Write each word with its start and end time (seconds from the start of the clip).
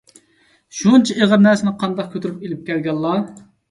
شۇنچە 0.77 1.19
ئېغىر 1.19 1.43
نەرسىنى 1.45 1.77
قانداق 1.85 2.11
كۆتۈرۈپ 2.17 2.45
ئېلىپ 2.45 2.69
كەلگەنلا؟ 2.73 3.19